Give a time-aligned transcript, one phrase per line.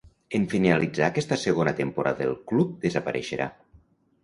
[0.37, 3.51] En finalitzar aquesta segona temporada el club desapareixerà.